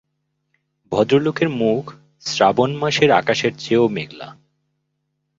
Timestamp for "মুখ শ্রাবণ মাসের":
1.49-3.11